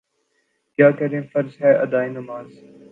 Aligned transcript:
کیا 0.79 0.89
کریں 0.91 1.21
فرض 1.31 1.51
ہے 1.61 1.71
ادائے 1.75 2.09
نماز 2.09 2.47